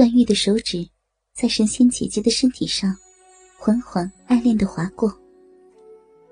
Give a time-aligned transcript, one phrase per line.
[0.00, 0.88] 段誉的手指
[1.34, 2.96] 在神仙姐姐的身体上
[3.58, 5.14] 缓缓爱恋的划过，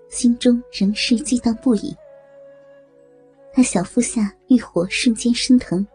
[0.09, 1.95] 心中仍是激荡不已。
[3.53, 5.87] 他小腹下欲火瞬间升腾，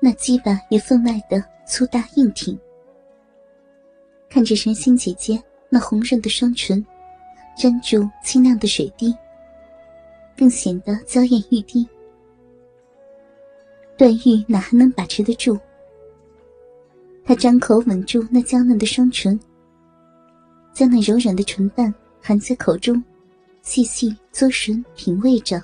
[0.00, 2.58] 那鸡巴也分外的粗大硬挺。
[4.28, 6.84] 看着神仙姐姐那红润的双唇，
[7.56, 9.14] 沾住清亮的水滴，
[10.36, 11.88] 更显得娇艳欲滴。
[13.96, 15.56] 段誉哪还能把持得住？
[17.26, 19.38] 他张口吻住那娇嫩的双唇，
[20.72, 23.02] 将那柔软的唇瓣含在口中，
[23.62, 25.60] 细细嘬吮品味着。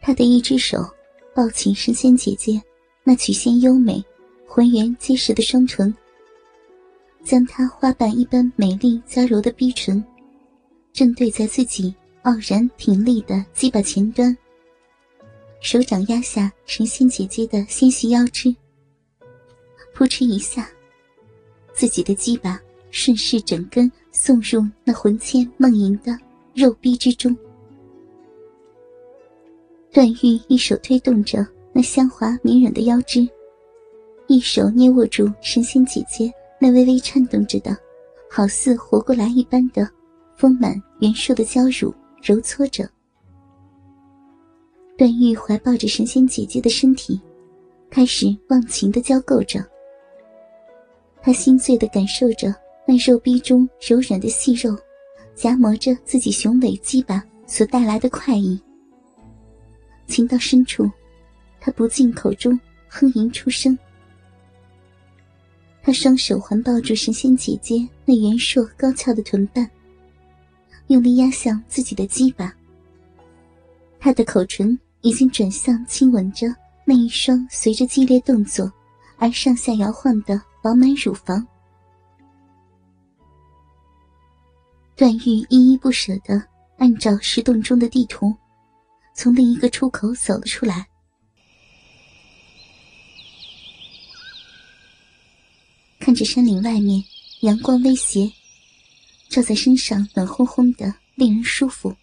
[0.00, 0.84] 他的一只手
[1.32, 2.60] 抱起神仙姐姐
[3.04, 4.04] 那曲线优美、
[4.48, 5.94] 浑圆结实的双唇，
[7.22, 10.04] 将她花瓣一般美丽娇柔的逼唇
[10.92, 14.36] 正对在自己傲然挺立的鸡巴前端。
[15.60, 18.52] 手掌压下神仙姐姐的纤细腰肢，
[19.94, 20.68] 扑哧一下，
[21.72, 26.18] 自己的鸡巴顺势整根送入那魂牵梦萦的
[26.54, 27.36] 肉壁之中。
[29.92, 33.28] 段誉一手推动着那香滑绵软的腰肢，
[34.26, 37.76] 一手捏握住神仙姐姐那微微颤动着的，
[38.30, 39.86] 好似活过来一般的
[40.36, 42.88] 丰满圆硕的娇乳，揉搓着。
[44.96, 47.20] 段誉怀抱着神仙姐姐的身体，
[47.90, 49.62] 开始忘情的交媾着。
[51.22, 52.54] 他心醉的感受着
[52.86, 54.76] 那肉壁中柔软的细肉，
[55.34, 58.60] 夹磨着自己雄伟鸡巴所带来的快意。
[60.06, 60.90] 情到深处，
[61.60, 63.78] 他不禁口中哼吟出声。
[65.82, 69.70] 他双手环抱住神仙姐姐那圆硕高翘的臀瓣，
[70.88, 72.52] 用力压向自己的鸡巴。
[74.00, 74.78] 他的口唇。
[75.04, 76.46] 已经转向亲吻着
[76.84, 78.72] 那一双随着激烈动作
[79.16, 81.46] 而上下摇晃的饱满乳房。
[84.94, 86.46] 段誉依依不舍的
[86.78, 88.36] 按照石洞中的地图，
[89.14, 90.86] 从另一个出口走了出来，
[95.98, 97.02] 看着山林外面
[97.40, 98.30] 阳光微斜，
[99.28, 101.96] 照在身上暖烘烘的，令人舒服。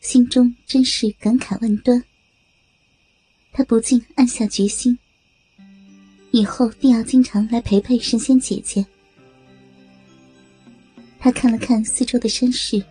[0.00, 2.04] 心中真是感慨万端。
[3.52, 4.98] 他不禁暗下决心，
[6.34, 8.84] 以后定要经常来陪陪神仙姐姐。
[11.16, 12.84] 他看了看四周的山势，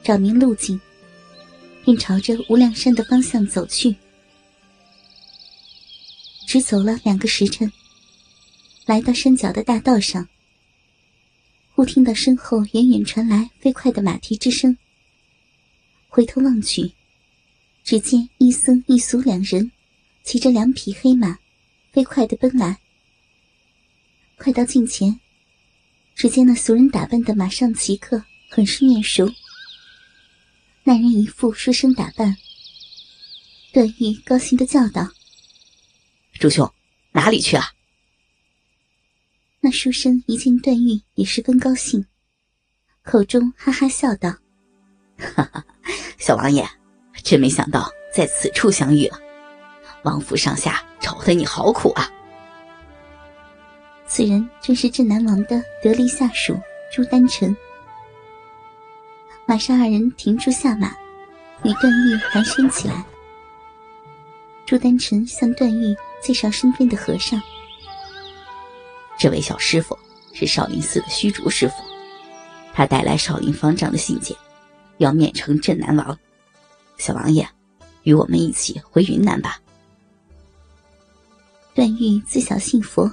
[0.00, 0.80] 找明路径，
[1.84, 3.96] 便朝着无量山的方向走去。
[6.46, 7.72] 只走了两个时辰，
[8.86, 10.28] 来到山脚的大道上，
[11.74, 14.78] 忽听到身后远远传来飞快的马蹄之声。
[16.06, 16.92] 回头望去，
[17.82, 19.72] 只见一僧一俗两人
[20.22, 21.40] 骑着两匹黑马，
[21.98, 22.78] 飞快的奔来。
[24.36, 25.18] 快到近前，
[26.14, 29.28] 只见那俗人打扮的马上骑客很是面熟。
[30.84, 32.36] 那人一副书生打扮，
[33.72, 35.08] 段誉高兴的叫道
[36.38, 36.72] ：“朱兄，
[37.10, 37.64] 哪里去啊？”
[39.58, 42.06] 那书生一见段誉，也十分高兴，
[43.02, 44.38] 口中哈哈笑道
[45.18, 45.66] ：“哈哈。”
[46.16, 46.64] 小王爷，
[47.24, 49.18] 真没想到在此处相遇了。
[50.04, 52.10] 王府上下找得你好苦啊！
[54.06, 56.58] 此人正是镇南王的得力下属
[56.92, 57.54] 朱丹臣。
[59.46, 60.88] 马上二人停住下马，
[61.62, 63.04] 与段誉寒暄起来。
[64.66, 67.40] 朱丹臣向段誉介绍身边的和尚
[69.18, 69.98] ：“这位小师傅
[70.32, 71.74] 是少林寺的虚竹师傅，
[72.72, 74.36] 他带来少林方丈的信件。”
[74.98, 76.18] 要面呈镇南王，
[76.96, 77.48] 小王爷，
[78.02, 79.60] 与我们一起回云南吧。
[81.78, 83.08] 段誉自小信佛，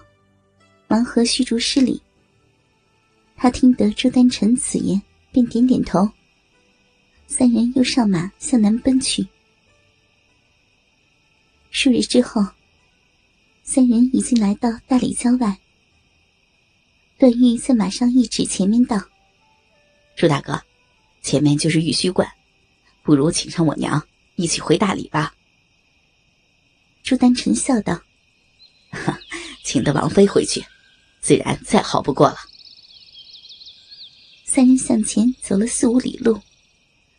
[0.87, 2.01] 忙和虚竹施礼。
[3.35, 4.99] 他听得朱丹臣此言，
[5.31, 6.09] 便点点头。
[7.27, 9.27] 三人又上马向南奔去。
[11.69, 12.43] 数日之后，
[13.61, 15.55] 三人已经来到大理郊外。
[17.19, 18.99] 段誉在马上一指前面道
[20.17, 20.59] ：“朱大哥。”
[21.21, 22.27] 前面就是玉虚观，
[23.03, 24.01] 不如请上我娘
[24.37, 25.35] 一起回大理吧。
[27.03, 28.04] 朱丹臣笑道：“哈，
[29.63, 30.65] 请得王妃回去，
[31.21, 32.37] 自然再好不过了。”
[34.45, 36.41] 三人向前走了四五里路，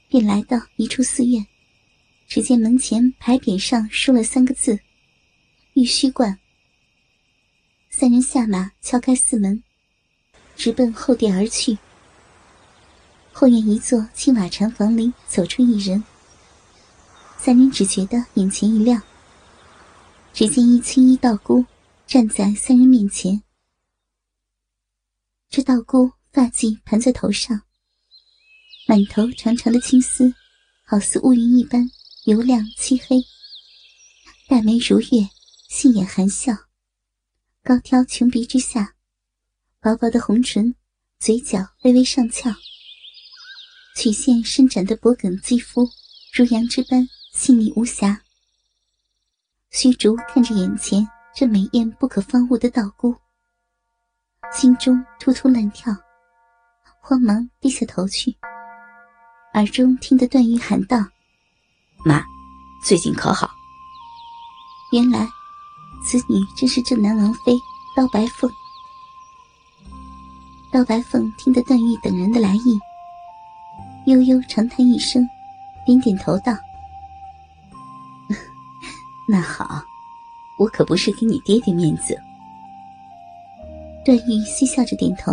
[0.09, 1.47] 便来到一处寺院。
[2.29, 4.81] 只见门前牌匾上书了三个字
[5.75, 6.39] ：“玉虚观。”
[7.89, 9.63] 三人下马，敲开寺门，
[10.57, 11.79] 直奔后殿而去。
[13.33, 16.03] 后院一座青瓦禅房里走出一人，
[17.39, 19.03] 三人只觉得眼前一亮。
[20.37, 21.65] 只见一青衣道姑
[22.07, 23.43] 站在三人面前。
[25.49, 27.63] 这道姑发髻盘在头上，
[28.87, 30.35] 满头长长的青丝，
[30.85, 31.91] 好似乌云一般
[32.27, 33.17] 油亮漆黑。
[34.47, 35.31] 黛眉如月，
[35.71, 36.53] 杏眼含笑，
[37.65, 38.95] 高挑琼鼻之下，
[39.81, 40.75] 薄薄的红唇，
[41.19, 42.55] 嘴角微微上翘，
[43.97, 45.89] 曲线伸展的脖颈肌肤，
[46.35, 48.26] 如羊脂般细腻无瑕。
[49.79, 53.15] 虚竹看着眼前这美艳不可方物的道姑。
[54.51, 55.95] 心中突突乱跳，
[57.03, 58.35] 慌忙低下头去，
[59.53, 60.97] 耳中听得段誉喊道
[62.07, 62.25] ：“妈，
[62.83, 63.51] 最近可好？”
[64.93, 65.29] 原来，
[66.07, 67.53] 此女正是镇南王妃
[67.95, 68.51] 刀白凤。
[70.73, 72.79] 刀白凤听得段誉等人的来意，
[74.07, 75.23] 悠悠长叹一声，
[75.85, 76.55] 点点头道
[79.29, 79.83] ：“那好，
[80.59, 82.17] 我可不是给你爹爹面子。”
[84.05, 85.33] 段誉嬉笑着点头。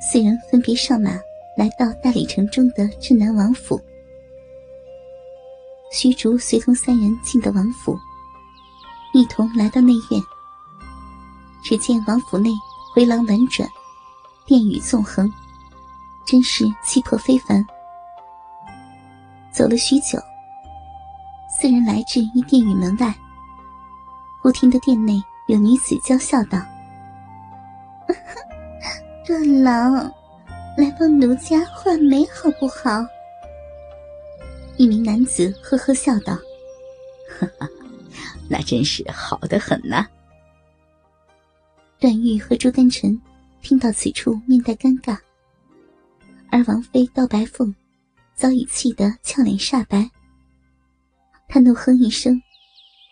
[0.00, 1.10] 四人分别上马，
[1.56, 3.80] 来到大理城中的镇南王府。
[5.92, 7.98] 虚竹随同三人进的王府，
[9.12, 10.20] 一同来到内院。
[11.62, 12.50] 只见王府内
[12.94, 13.68] 回廊婉转，
[14.46, 15.30] 殿宇纵横，
[16.26, 17.64] 真是气魄非凡。
[19.52, 20.18] 走了许久，
[21.64, 23.14] 四人来至一殿宇门外，
[24.42, 25.18] 忽听得殿内
[25.48, 26.58] 有女子娇笑道。
[29.24, 29.94] 段郎，
[30.76, 33.02] 来帮奴家换眉好不好？
[34.76, 36.36] 一名男子呵呵笑道：“，
[38.46, 40.06] 那真是好的很呐。”
[41.98, 43.18] 段誉和朱丹臣
[43.62, 45.16] 听到此处，面带尴尬，
[46.50, 47.74] 而王妃刀白凤
[48.34, 50.10] 早已气得俏脸煞白。
[51.48, 52.40] 他怒哼一声，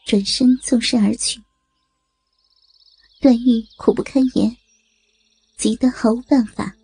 [0.06, 1.40] 转身纵身而去。
[3.20, 4.56] 段誉苦不堪言。
[5.58, 6.75] 急得毫无办法。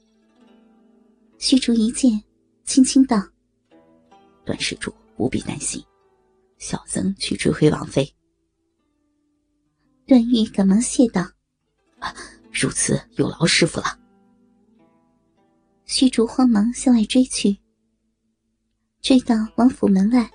[1.37, 2.23] 虚竹一见，
[2.63, 3.21] 轻轻道
[4.47, 5.85] ：“段施主不必担心，
[6.59, 8.15] 小僧去追回王妃。”
[10.07, 11.29] 段誉赶忙谢道
[12.55, 13.99] ：“如此有劳师傅了。”
[15.85, 17.59] 虚竹慌忙向外追去。
[19.01, 20.31] 追到王府门外，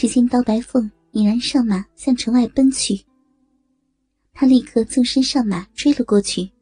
[0.00, 3.04] 只见刀白凤已然上马向城外奔去。
[4.32, 6.52] 他立刻纵身上马追了过去。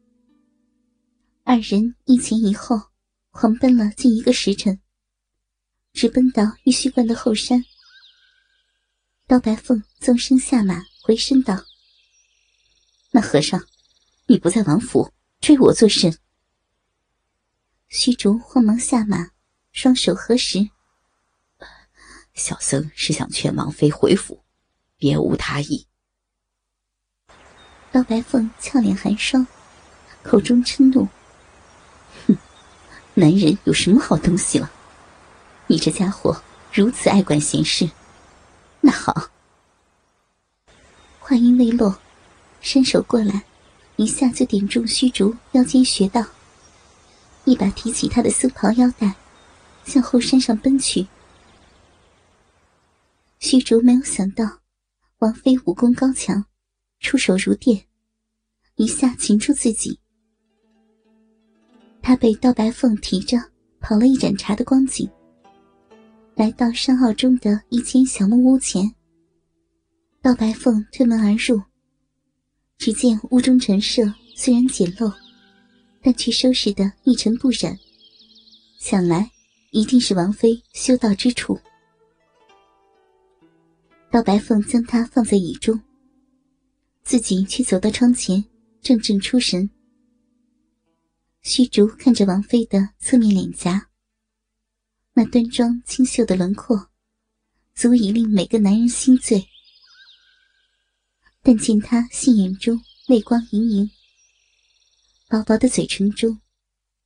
[1.43, 2.81] 二人一前一后，
[3.29, 4.79] 狂奔了近一个时辰，
[5.93, 7.63] 直奔到玉虚观的后山。
[9.27, 11.63] 刀白凤纵身下马，回身道
[13.13, 13.63] ：“那和尚，
[14.25, 16.17] 你不在王府，追我作甚？”
[17.87, 19.29] 虚竹慌忙下马，
[19.71, 20.67] 双手合十
[22.37, 24.41] ：“小僧是想劝王妃回府，
[24.95, 25.85] 别无他意。”
[27.91, 29.45] 刀白凤俏脸寒霜，
[30.21, 31.07] 口中嗔怒。
[32.27, 32.37] 哼
[33.15, 34.71] 男人有什么好东西了？
[35.65, 36.41] 你这家伙
[36.71, 37.89] 如此爱管闲事，
[38.81, 39.29] 那好。
[41.19, 41.99] 话音未落，
[42.61, 43.43] 伸手过来，
[43.95, 46.23] 一下就点中虚竹腰间穴道，
[47.45, 49.15] 一把提起他的丝袍腰带，
[49.85, 51.07] 向后山上奔去。
[53.39, 54.61] 虚竹没有想到，
[55.19, 56.43] 王妃武功高强，
[56.99, 57.85] 出手如电，
[58.75, 59.99] 一下擒住自己。
[62.01, 63.37] 他被刀白凤提着
[63.79, 65.09] 跑了一盏茶的光景，
[66.35, 68.91] 来到山坳中的一间小木屋前。
[70.21, 71.61] 刀白凤推门而入，
[72.77, 75.13] 只见屋中陈设虽然简陋，
[76.01, 77.77] 但却收拾得一尘不染，
[78.79, 79.29] 想来
[79.71, 81.57] 一定是王妃修道之处。
[84.17, 85.79] 刀白凤将他放在椅中，
[87.03, 88.43] 自己却走到窗前，
[88.81, 89.69] 怔怔出神。
[91.43, 93.91] 虚竹看着王妃的侧面脸颊，
[95.13, 96.89] 那端庄清秀的轮廓，
[97.75, 99.47] 足以令每个男人心醉。
[101.43, 103.91] 但见她杏眼中泪光盈盈，
[105.27, 106.41] 薄薄的嘴唇中，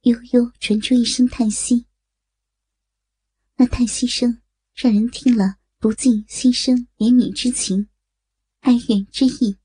[0.03, 1.87] 悠悠传出一声叹息。
[3.57, 4.41] 那叹息声
[4.73, 7.87] 让人听了不尽心生怜悯之情，
[8.59, 9.57] 哀怨之意。